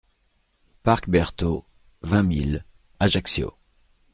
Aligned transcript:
Parc 0.81 1.09
Berthault, 1.09 1.67
vingt 2.01 2.23
mille 2.27 2.65
Ajaccio 2.99 3.53